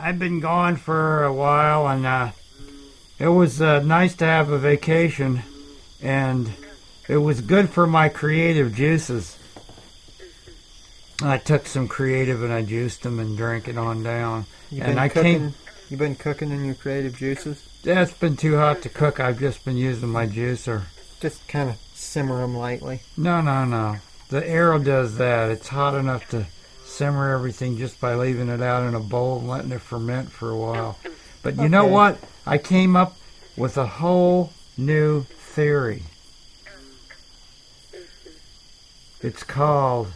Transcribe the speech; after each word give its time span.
I've 0.00 0.18
been 0.18 0.40
gone 0.40 0.76
for 0.76 1.24
a 1.24 1.32
while, 1.32 1.88
and 1.88 2.06
uh, 2.06 2.30
it 3.18 3.28
was 3.28 3.60
uh, 3.60 3.80
nice 3.80 4.14
to 4.16 4.24
have 4.24 4.48
a 4.50 4.58
vacation, 4.58 5.42
and 6.00 6.52
it 7.08 7.18
was 7.18 7.40
good 7.40 7.68
for 7.70 7.86
my 7.86 8.08
creative 8.08 8.74
juices. 8.74 9.36
I 11.20 11.38
took 11.38 11.66
some 11.66 11.88
creative 11.88 12.44
and 12.44 12.52
I 12.52 12.62
juiced 12.62 13.02
them 13.02 13.18
and 13.18 13.36
drank 13.36 13.66
it 13.66 13.76
on 13.76 14.04
down. 14.04 14.46
You've 14.70 14.84
and 14.84 14.92
been 14.92 14.98
I 14.98 15.08
cooking. 15.08 15.38
came. 15.38 15.54
You've 15.90 15.98
been 15.98 16.14
cooking 16.14 16.52
in 16.52 16.64
your 16.64 16.76
creative 16.76 17.16
juices. 17.16 17.68
Yeah, 17.82 18.02
it's 18.02 18.12
been 18.12 18.36
too 18.36 18.56
hot 18.56 18.82
to 18.82 18.88
cook. 18.88 19.18
I've 19.18 19.40
just 19.40 19.64
been 19.64 19.76
using 19.76 20.10
my 20.10 20.28
juicer. 20.28 20.82
Just 21.18 21.48
kind 21.48 21.70
of 21.70 21.76
simmer 21.94 22.40
them 22.42 22.56
lightly. 22.56 23.00
No, 23.16 23.40
no, 23.40 23.64
no. 23.64 23.96
The 24.28 24.48
Arrow 24.48 24.78
does 24.78 25.16
that. 25.16 25.50
It's 25.50 25.68
hot 25.68 25.94
enough 25.94 26.28
to 26.30 26.46
simmer 26.88 27.32
everything 27.32 27.76
just 27.78 28.00
by 28.00 28.14
leaving 28.14 28.48
it 28.48 28.62
out 28.62 28.86
in 28.88 28.94
a 28.94 29.00
bowl 29.00 29.38
and 29.38 29.48
letting 29.48 29.72
it 29.72 29.80
ferment 29.80 30.30
for 30.32 30.50
a 30.50 30.56
while. 30.56 30.98
Mm-hmm. 31.02 31.14
But 31.42 31.56
you 31.56 31.68
know 31.68 31.86
what? 31.86 32.18
I 32.46 32.58
came 32.58 32.96
up 32.96 33.16
with 33.56 33.76
a 33.76 33.86
whole 33.86 34.52
new 34.76 35.22
theory. 35.22 36.02
Mm-hmm. 37.92 39.26
It's 39.26 39.42
called 39.42 40.08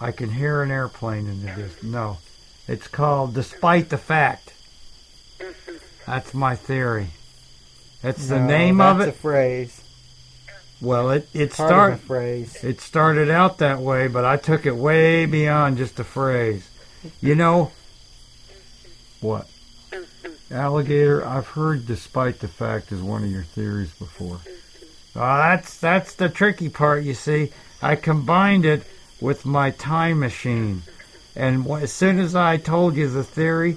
I 0.00 0.10
can 0.10 0.30
hear 0.30 0.62
an 0.62 0.72
airplane 0.72 1.28
in 1.28 1.42
the 1.42 1.52
distance. 1.52 1.82
No. 1.84 2.18
It's 2.66 2.88
called 2.88 3.34
Despite 3.34 3.88
the 3.88 3.98
Fact. 3.98 4.52
Mm-hmm. 5.38 5.76
That's 6.06 6.34
my 6.34 6.56
theory. 6.56 7.08
That's 8.02 8.26
the 8.26 8.40
No, 8.40 8.46
name 8.46 8.80
of 8.80 8.98
that's 8.98 9.08
it. 9.10 9.14
a 9.14 9.18
phrase. 9.18 9.80
Well, 10.82 11.10
it 11.12 11.28
it 11.32 11.52
Part 11.52 11.68
start 11.68 11.92
of 11.92 12.02
a 12.02 12.02
phrase. 12.02 12.64
it 12.64 12.80
started 12.80 13.30
out 13.30 13.58
that 13.58 13.78
way, 13.78 14.08
but 14.08 14.24
I 14.24 14.36
took 14.36 14.66
it 14.66 14.74
way 14.76 15.26
beyond 15.26 15.78
just 15.78 16.00
a 16.00 16.04
phrase. 16.04 16.68
You 17.20 17.36
know 17.36 17.70
what? 19.20 19.48
Alligator, 20.50 21.24
I've 21.24 21.46
heard 21.46 21.86
despite 21.86 22.40
the 22.40 22.48
fact 22.48 22.90
is 22.90 23.00
one 23.00 23.22
of 23.22 23.30
your 23.30 23.44
theories 23.44 23.92
before. 23.92 24.40
Uh, 25.14 25.36
that's 25.38 25.78
that's 25.78 26.14
the 26.14 26.28
tricky 26.28 26.68
part, 26.68 27.04
you 27.04 27.14
see. 27.14 27.52
I 27.80 27.94
combined 27.94 28.64
it 28.66 28.82
with 29.20 29.46
my 29.46 29.70
time 29.70 30.18
machine. 30.18 30.82
And 31.36 31.64
as 31.70 31.92
soon 31.92 32.18
as 32.18 32.34
I 32.34 32.56
told 32.56 32.96
you 32.96 33.08
the 33.08 33.24
theory, 33.24 33.76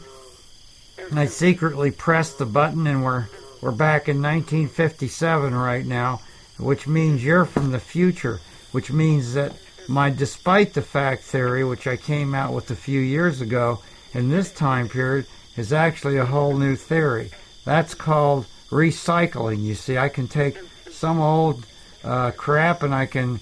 I 1.14 1.28
secretly 1.28 1.92
pressed 1.92 2.40
the 2.40 2.46
button 2.48 2.88
and 2.88 3.04
we're 3.04 3.28
we're 3.62 3.72
back 3.72 4.10
in 4.10 4.22
1957 4.22 5.54
right 5.54 5.86
now, 5.86 6.22
which 6.58 6.88
means 6.88 7.24
you're 7.24 7.46
from 7.46 7.72
the 7.72 7.80
future, 7.80 8.40
which 8.72 8.92
means 8.92 9.34
that 9.34 9.54
my 9.88 10.10
despite 10.10 10.74
the 10.74 10.82
fact 10.82 11.24
theory, 11.24 11.64
which 11.64 11.88
I 11.88 11.98
came 11.98 12.34
out 12.34 12.54
with 12.54 12.72
a 12.72 12.76
few 12.76 13.00
years 13.00 13.42
ago, 13.42 13.80
in 14.14 14.30
this 14.30 14.52
time 14.52 14.88
period 14.90 15.28
is 15.58 15.74
actually 15.74 16.18
a 16.18 16.26
whole 16.26 16.58
new 16.58 16.76
theory. 16.76 17.32
That's 17.66 17.94
called 17.94 18.46
recycling. 18.70 19.62
You 19.64 19.76
see, 19.76 19.98
I 19.98 20.10
can 20.10 20.28
take 20.28 20.58
some 20.90 21.20
old 21.20 21.66
uh, 22.04 22.32
crap 22.32 22.84
and 22.84 22.94
I 22.94 23.06
can 23.06 23.40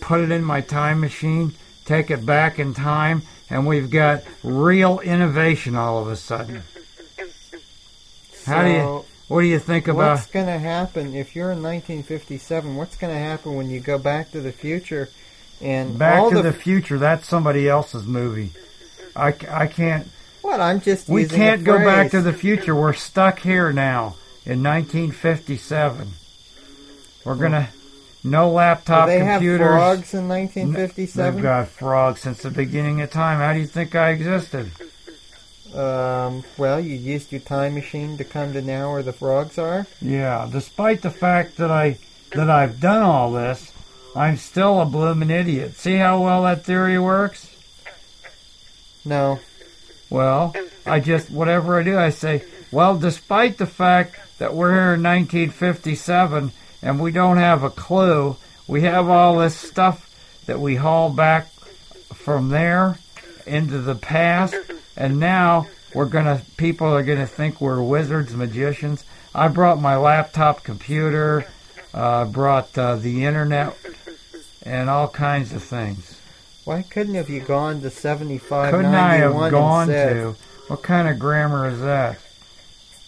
put 0.00 0.20
it 0.20 0.30
in 0.30 0.42
my 0.42 0.60
time 0.60 1.00
machine, 1.00 1.52
take 1.84 2.10
it 2.10 2.24
back 2.24 2.58
in 2.58 2.74
time, 2.74 3.22
and 3.48 3.66
we've 3.66 3.90
got 3.90 4.22
real 4.42 5.00
innovation 5.00 5.76
all 5.76 5.98
of 5.98 6.08
a 6.08 6.16
sudden. 6.16 6.62
How 8.46 8.62
do 8.62 8.70
you? 8.70 9.04
What 9.30 9.42
do 9.42 9.46
you 9.46 9.60
think 9.60 9.86
about? 9.86 10.16
What's 10.16 10.26
going 10.26 10.46
to 10.46 10.58
happen 10.58 11.14
if 11.14 11.36
you're 11.36 11.52
in 11.52 11.62
1957? 11.62 12.74
What's 12.74 12.96
going 12.96 13.14
to 13.14 13.20
happen 13.20 13.54
when 13.54 13.70
you 13.70 13.78
go 13.78 13.96
back 13.96 14.32
to 14.32 14.40
the 14.40 14.50
future 14.50 15.08
and 15.60 15.96
Back 15.96 16.30
to 16.30 16.36
the, 16.36 16.42
the 16.42 16.52
Future. 16.52 16.98
That's 16.98 17.28
somebody 17.28 17.68
else's 17.68 18.06
movie. 18.06 18.50
I, 19.14 19.28
I 19.48 19.68
can't. 19.68 20.08
what? 20.42 20.60
I'm 20.60 20.80
just 20.80 21.08
We 21.08 21.26
can't 21.26 21.62
go 21.62 21.78
back 21.78 22.10
to 22.10 22.22
the 22.22 22.32
future. 22.32 22.74
We're 22.74 22.92
stuck 22.92 23.38
here 23.38 23.72
now 23.72 24.16
in 24.44 24.64
1957. 24.64 26.08
We're 27.24 27.34
gonna 27.36 27.68
no 28.24 28.48
Do 28.48 28.54
laptop 28.54 29.06
they 29.06 29.18
have 29.18 29.42
frogs 29.42 30.12
in 30.12 30.28
1957. 30.28 31.34
They've 31.34 31.42
got 31.42 31.68
frogs 31.68 32.22
since 32.22 32.42
the 32.42 32.50
beginning 32.50 33.00
of 33.00 33.10
time. 33.10 33.38
How 33.38 33.52
do 33.52 33.60
you 33.60 33.66
think 33.66 33.94
I 33.94 34.10
existed? 34.10 34.72
Um, 35.74 36.44
well, 36.58 36.80
you 36.80 36.96
used 36.96 37.30
your 37.32 37.40
time 37.40 37.74
machine 37.74 38.16
to 38.18 38.24
come 38.24 38.52
to 38.54 38.62
now 38.62 38.92
where 38.92 39.02
the 39.02 39.12
frogs 39.12 39.58
are. 39.58 39.86
Yeah, 40.02 40.48
despite 40.50 41.02
the 41.02 41.10
fact 41.10 41.56
that 41.58 41.70
I 41.70 41.98
that 42.32 42.50
I've 42.50 42.80
done 42.80 43.02
all 43.02 43.32
this, 43.32 43.72
I'm 44.14 44.36
still 44.36 44.80
a 44.80 44.84
bloomin' 44.86 45.30
idiot. 45.30 45.74
See 45.76 45.96
how 45.96 46.22
well 46.22 46.42
that 46.42 46.64
theory 46.64 46.98
works? 46.98 47.48
No, 49.04 49.40
Well, 50.10 50.54
I 50.84 51.00
just 51.00 51.30
whatever 51.30 51.78
I 51.78 51.82
do, 51.82 51.98
I 51.98 52.10
say, 52.10 52.44
well, 52.70 52.96
despite 52.98 53.56
the 53.58 53.66
fact 53.66 54.16
that 54.38 54.54
we're 54.54 54.72
here 54.72 54.94
in 54.94 55.02
1957 55.02 56.52
and 56.82 57.00
we 57.00 57.10
don't 57.12 57.38
have 57.38 57.62
a 57.62 57.70
clue, 57.70 58.36
we 58.66 58.82
have 58.82 59.08
all 59.08 59.38
this 59.38 59.56
stuff 59.56 60.06
that 60.46 60.60
we 60.60 60.76
haul 60.76 61.10
back 61.10 61.48
from 62.12 62.48
there 62.50 62.98
into 63.46 63.78
the 63.78 63.94
past, 63.94 64.54
and 65.00 65.18
now 65.18 65.66
we're 65.94 66.04
gonna 66.04 66.42
people 66.58 66.86
are 66.86 67.02
gonna 67.02 67.26
think 67.26 67.60
we're 67.60 67.82
wizards, 67.82 68.34
magicians. 68.34 69.02
I 69.34 69.48
brought 69.48 69.80
my 69.80 69.96
laptop 69.96 70.62
computer, 70.62 71.46
uh, 71.94 72.26
brought 72.26 72.76
uh, 72.76 72.96
the 72.96 73.24
internet, 73.24 73.74
and 74.62 74.90
all 74.90 75.08
kinds 75.08 75.52
of 75.54 75.62
things. 75.62 76.20
why 76.64 76.82
couldn't 76.82 77.14
have 77.14 77.30
you 77.30 77.40
gone 77.40 77.80
to 77.80 77.90
75, 77.90 78.74
Couldn't 78.74 78.94
I 78.94 79.16
have 79.16 79.32
gone 79.50 79.88
instead? 79.88 80.12
to? 80.12 80.36
What 80.68 80.82
kind 80.82 81.08
of 81.08 81.18
grammar 81.18 81.66
is 81.68 81.80
that? 81.80 82.18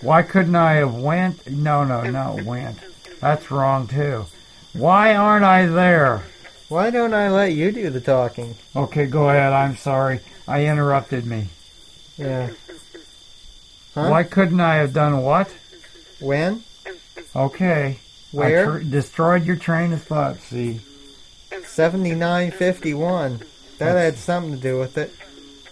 Why 0.01 0.23
couldn't 0.23 0.57
I 0.57 0.75
have 0.75 0.95
went? 0.95 1.49
No, 1.49 1.85
no, 1.85 2.03
no, 2.03 2.41
went. 2.43 2.79
That's 3.21 3.51
wrong 3.51 3.87
too. 3.87 4.25
Why 4.73 5.15
aren't 5.15 5.45
I 5.45 5.67
there? 5.67 6.23
Why 6.69 6.91
don't 6.91 7.13
I 7.13 7.29
let 7.29 7.53
you 7.53 7.71
do 7.71 7.91
the 7.91 8.01
talking? 8.01 8.57
Okay, 8.75 9.05
go 9.05 9.29
ahead. 9.29 9.53
I'm 9.53 9.77
sorry. 9.77 10.21
I 10.49 10.65
interrupted 10.65 11.27
me. 11.27 11.49
Yeah. 12.17 12.51
Huh? 13.95 14.09
Why 14.09 14.23
couldn't 14.23 14.61
I 14.61 14.77
have 14.77 14.93
done 14.93 15.23
what? 15.23 15.55
When? 16.21 16.63
Okay. 17.35 17.99
Where? 18.31 18.77
I 18.77 18.79
tr- 18.79 18.85
destroyed 18.85 19.45
your 19.45 19.57
train 19.57 19.93
of 19.93 20.03
thought, 20.03 20.39
see? 20.39 20.81
7951. 21.65 23.43
That 23.79 23.97
had 23.97 24.17
something 24.17 24.55
to 24.57 24.61
do 24.61 24.79
with 24.79 24.97
it. 24.97 25.13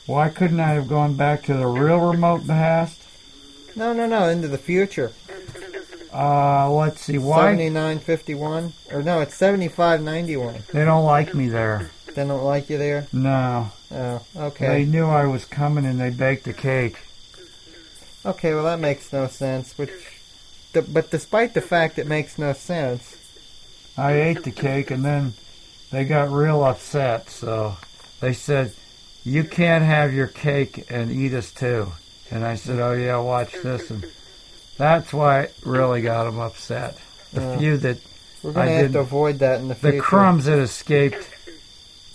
Why 0.06 0.28
couldn't 0.28 0.60
I 0.60 0.70
have 0.70 0.88
gone 0.88 1.14
back 1.14 1.44
to 1.44 1.54
the 1.54 1.66
real 1.66 1.98
remote 1.98 2.46
past? 2.46 3.00
No, 3.76 3.92
no, 3.92 4.06
no, 4.06 4.28
into 4.28 4.48
the 4.48 4.58
future. 4.58 5.12
Uh, 6.12 6.68
let's 6.70 7.02
see. 7.02 7.18
Why? 7.18 7.52
7951. 7.52 8.72
Or 8.92 9.02
no, 9.02 9.20
it's 9.20 9.36
7591. 9.36 10.64
They 10.72 10.84
don't 10.84 11.04
like 11.04 11.34
me 11.34 11.48
there. 11.48 11.90
They 12.14 12.26
don't 12.26 12.44
like 12.44 12.68
you 12.70 12.78
there? 12.78 13.06
No. 13.12 13.70
Oh, 13.92 14.22
okay. 14.36 14.66
They 14.66 14.84
knew 14.84 15.06
I 15.06 15.26
was 15.26 15.44
coming 15.44 15.84
and 15.84 16.00
they 16.00 16.10
baked 16.10 16.46
a 16.46 16.52
cake. 16.52 16.98
Okay, 18.24 18.54
well, 18.54 18.64
that 18.64 18.80
makes 18.80 19.12
no 19.12 19.26
sense. 19.28 19.76
Which, 19.78 19.90
But 20.72 21.10
despite 21.10 21.54
the 21.54 21.60
fact 21.60 21.98
it 21.98 22.06
makes 22.06 22.38
no 22.38 22.52
sense, 22.52 23.16
I 23.96 24.12
ate 24.20 24.44
the 24.44 24.50
cake 24.50 24.90
and 24.90 25.04
then 25.04 25.34
they 25.90 26.04
got 26.04 26.30
real 26.30 26.62
upset. 26.62 27.28
So 27.30 27.76
they 28.20 28.32
said, 28.32 28.72
"You 29.24 29.44
can't 29.44 29.84
have 29.84 30.12
your 30.14 30.26
cake 30.28 30.84
and 30.90 31.10
eat 31.10 31.34
us 31.34 31.50
too." 31.50 31.92
And 32.30 32.44
I 32.44 32.54
said, 32.54 32.78
"Oh 32.78 32.92
yeah, 32.92 33.16
watch 33.18 33.52
this." 33.62 33.90
And 33.90 34.04
That's 34.76 35.12
why 35.12 35.40
it 35.42 35.54
really 35.64 36.00
got 36.02 36.24
them 36.24 36.38
upset. 36.38 36.96
The 37.32 37.40
Yeah. 37.42 37.58
few 37.58 37.76
that 37.78 37.98
We're 38.42 38.52
gonna 38.52 38.70
I 38.70 38.74
have 38.74 38.92
to 38.92 39.00
avoid 39.00 39.38
that 39.40 39.60
in 39.60 39.68
the 39.68 39.74
the 39.74 39.98
crumbs 39.98 40.44
that 40.46 40.58
escaped, 40.58 41.26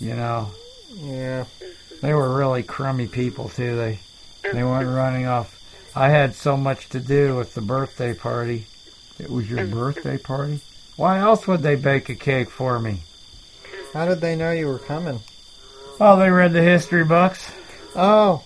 you 0.00 0.14
know, 0.14 0.50
Yeah. 0.94 1.44
they 2.02 2.12
were 2.14 2.36
really 2.36 2.62
crummy 2.62 3.06
people 3.06 3.48
too. 3.48 3.76
They 3.76 3.98
they 4.52 4.62
weren't 4.62 4.94
running 4.94 5.26
off. 5.26 5.60
I 5.94 6.10
had 6.10 6.34
so 6.34 6.56
much 6.56 6.88
to 6.90 7.00
do 7.00 7.36
with 7.36 7.54
the 7.54 7.60
birthday 7.62 8.14
party. 8.14 8.66
It 9.18 9.30
was 9.30 9.50
your 9.50 9.64
birthday 9.66 10.18
party. 10.18 10.60
Why 10.96 11.18
else 11.18 11.46
would 11.46 11.62
they 11.62 11.74
bake 11.76 12.08
a 12.08 12.14
cake 12.14 12.50
for 12.50 12.78
me? 12.78 13.02
How 13.92 14.06
did 14.06 14.20
they 14.20 14.36
know 14.36 14.52
you 14.52 14.68
were 14.68 14.78
coming? 14.78 15.20
Oh, 15.98 16.16
they 16.18 16.30
read 16.30 16.52
the 16.52 16.62
history 16.62 17.04
books. 17.04 17.50
Oh. 17.94 18.42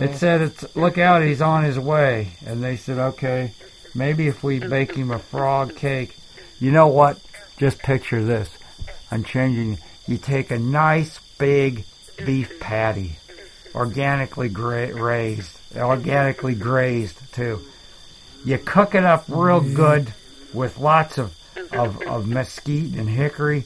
It 0.00 0.16
said, 0.16 0.40
"It's 0.40 0.74
look 0.74 0.96
out, 0.96 1.22
he's 1.22 1.42
on 1.42 1.64
his 1.64 1.78
way." 1.78 2.32
And 2.46 2.64
they 2.64 2.76
said, 2.78 2.98
"Okay, 2.98 3.52
maybe 3.94 4.26
if 4.26 4.42
we 4.42 4.58
bake 4.58 4.94
him 4.94 5.10
a 5.10 5.18
frog 5.18 5.76
cake." 5.76 6.16
You 6.58 6.70
know 6.72 6.86
what? 6.86 7.18
Just 7.58 7.78
picture 7.80 8.24
this. 8.24 8.48
I'm 9.10 9.22
changing. 9.22 9.78
You 10.06 10.18
take 10.18 10.50
a 10.50 10.58
nice 10.58 11.18
big 11.38 11.84
beef 12.24 12.60
patty, 12.60 13.18
organically 13.74 14.48
gra- 14.48 14.94
raised, 14.94 15.58
organically 15.76 16.54
grazed 16.54 17.34
too. 17.34 17.60
You 18.44 18.58
cook 18.58 18.94
it 18.94 19.04
up 19.04 19.24
real 19.28 19.60
mm-hmm. 19.60 19.74
good 19.74 20.14
with 20.54 20.78
lots 20.78 21.18
of, 21.18 21.36
of, 21.72 22.00
of 22.02 22.28
mesquite 22.28 22.94
and 22.94 23.08
hickory, 23.08 23.64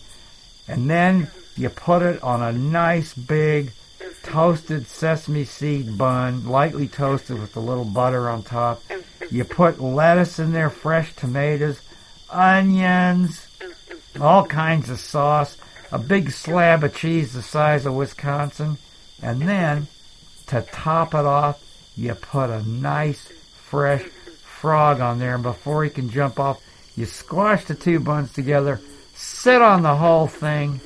and 0.67 0.89
then 0.89 1.31
you 1.57 1.69
put 1.69 2.03
it 2.03 2.23
on 2.23 2.43
a 2.43 2.57
nice 2.57 3.13
big 3.13 3.73
toasted 4.23 4.87
sesame 4.87 5.45
seed 5.45 5.99
bun, 5.99 6.47
lightly 6.47 6.89
toasted 6.89 7.39
with 7.39 7.57
a 7.57 7.61
little 7.61 7.85
butter 7.85 8.31
on 8.31 8.43
top. 8.43 8.83
You 9.31 9.45
put 9.45 9.81
lettuce 9.81 10.39
in 10.39 10.53
there, 10.53 10.71
fresh 10.71 11.15
tomatoes, 11.15 11.81
onions, 12.31 13.47
all 14.21 14.47
kinds 14.47 14.91
of 14.91 14.99
sauce, 14.99 15.57
a 15.93 15.99
big 15.99 16.31
slab 16.31 16.85
of 16.85 16.95
cheese 16.95 17.33
the 17.33 17.43
size 17.43 17.87
of 17.87 17.95
Wisconsin, 17.95 18.79
and 19.23 19.43
then 19.43 19.87
to 20.47 20.63
top 20.63 21.15
it 21.15 21.27
off, 21.27 21.63
you 21.97 22.15
put 22.15 22.51
a 22.51 22.63
nice 22.63 23.29
fresh 23.55 24.03
frog 24.03 25.01
on 25.01 25.19
there, 25.19 25.35
and 25.35 25.43
before 25.43 25.85
he 25.85 25.91
can 25.91 26.11
jump 26.11 26.39
off, 26.39 26.61
you 26.97 27.07
squash 27.07 27.65
the 27.65 27.75
two 27.75 28.01
buns 28.01 28.33
together, 28.33 28.81
sit 29.15 29.63
on 29.63 29.83
the 29.83 29.97
whole 29.97 30.27
thing, 30.27 30.81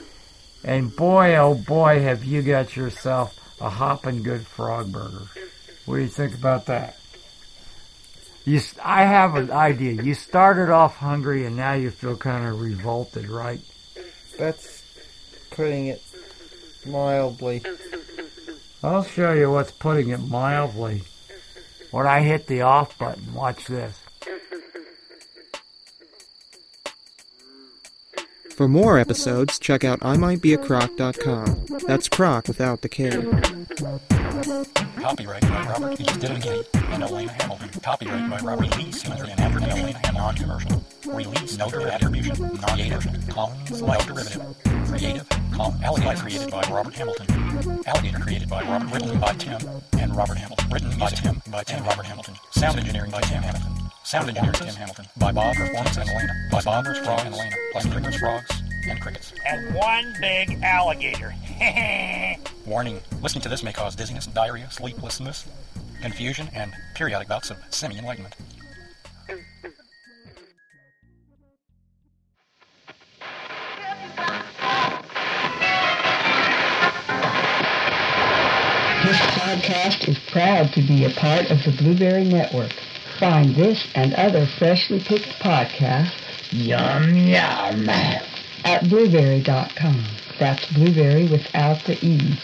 and 0.63 0.95
boy, 0.95 1.37
oh 1.37 1.55
boy, 1.55 2.01
have 2.01 2.25
you 2.25 2.43
got 2.43 2.77
yourself 2.77 3.41
a 3.61 3.69
hopping 3.69 4.23
good 4.23 4.47
frog 4.47 4.93
burger. 4.93 5.27
What 5.87 5.97
do 5.97 6.03
you 6.03 6.09
think 6.09 6.35
about 6.35 6.67
that? 6.67 6.99
You, 8.45 8.61
I 8.83 9.05
have 9.05 9.37
an 9.37 9.51
idea. 9.51 10.03
You 10.03 10.15
started 10.15 10.71
off 10.71 10.97
hungry, 10.97 11.47
and 11.47 11.57
now 11.57 11.73
you 11.73 11.91
feel 11.91 12.17
kind 12.17 12.47
of 12.47 12.61
revolted, 12.61 13.29
right? 13.29 13.61
That's 14.39 14.84
putting 15.55 15.87
it 15.87 16.03
mildly. 16.87 17.63
I'll 18.83 19.05
show 19.05 19.33
you 19.33 19.51
what's 19.51 19.71
putting 19.71 20.11
it 20.11 20.19
mildly. 20.19 21.03
When 21.91 22.07
I 22.07 22.21
hit 22.21 22.47
the 22.49 22.63
off 22.63 22.99
button, 22.99 23.33
watch 23.33 23.67
this. 23.67 24.01
For 28.55 28.69
more 28.69 28.99
episodes, 28.99 29.59
check 29.59 29.85
out 29.85 30.01
imightbeacroc.com. 30.01 31.67
That's 31.87 32.09
croc 32.09 32.47
without 32.47 32.83
the 32.83 32.89
K. 32.89 33.11
Copyright 35.01 35.43
by 35.43 35.67
Robert 35.69 36.01
E. 36.01 36.05
Divignity 36.05 36.63
and 36.75 37.03
Elena 37.03 37.33
Hamilton. 37.33 37.69
Copyright 37.83 38.31
by 38.31 38.39
Robert 38.39 38.77
Lee 38.79 38.93
Singer 38.93 39.25
and 39.29 39.41
Amber 39.41 39.59
and 39.59 39.73
Elena 39.73 40.01
non-commercial. 40.13 40.85
Release 41.07 41.59
no 41.59 41.67
attribution. 41.67 42.55
Non-native. 42.61 43.29
Commons. 43.29 43.83
No 43.83 43.99
derivative. 43.99 44.57
Creative. 44.87 45.44
Com. 45.55 45.73
Alligator 45.85 46.21
created 46.21 46.51
by 46.51 46.63
Robert 46.63 46.95
Hamilton. 46.95 47.81
Alligator 47.87 48.19
created 48.19 48.49
by 48.49 48.61
Robert. 48.65 48.93
Written 48.93 49.21
by 49.21 49.33
Tim 49.35 49.61
and 50.01 50.17
Robert 50.17 50.37
Hamilton. 50.37 50.69
Written 50.69 50.99
by 50.99 51.11
Tim 51.11 51.41
by 51.49 51.63
Tim 51.63 51.85
Robert 51.85 52.07
Hamilton. 52.07 52.35
Sound 52.51 52.81
engineering 52.81 53.13
by 53.13 53.21
Tim 53.21 53.41
Hamilton. 53.41 53.73
Sound 54.03 54.29
engineering 54.31 54.55
Tim 54.55 54.75
Hamilton. 54.75 55.07
By 55.17 55.31
Bob 55.31 55.55
Performance 55.55 55.97
and 55.97 56.11
Elena. 56.11 56.33
By 56.51 56.61
Bob 56.63 56.85
Frogs 56.87 57.23
and 57.23 57.35
Elena. 57.37 57.57
Plus 57.71 57.87
crickets, 57.87 58.17
frogs, 58.17 58.63
and 58.89 59.01
crickets. 59.01 59.33
And 59.47 59.77
one 59.77 60.13
big 60.21 60.61
alligator. 60.65 61.33
Warning, 62.67 63.01
listening 63.23 63.43
to 63.43 63.49
this 63.49 63.63
may 63.63 63.73
cause 63.73 63.95
dizziness, 63.95 64.27
diarrhea, 64.27 64.69
sleeplessness, 64.73 65.47
confusion, 66.03 66.49
and 66.53 66.73
periodic 66.97 67.29
bouts 67.29 67.51
of 67.51 67.59
semi-enlightenment. 67.71 68.35
Podcast 79.65 80.09
is 80.09 80.19
proud 80.31 80.73
to 80.75 80.83
be 80.83 81.05
a 81.07 81.11
part 81.11 81.51
of 81.51 81.65
the 81.65 81.71
Blubrry 81.71 82.25
Network. 82.25 82.73
Find 83.19 83.55
this 83.55 83.87
and 83.95 84.13
other 84.13 84.45
freshly 84.59 85.01
picked 85.01 85.39
podcasts 85.41 86.13
Yum 86.53 87.17
yum. 87.17 87.89
at 87.89 88.87
blubrry.com. 88.91 90.05
That's 90.39 90.67
blueberry 90.73 91.27
without 91.29 91.83
the 91.85 91.95
E. 92.05 92.39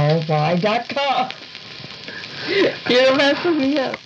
www.blubrry.com. 0.00 1.30
You're 2.88 3.14
messing 3.16 3.58
me 3.58 3.78
up. 3.78 3.98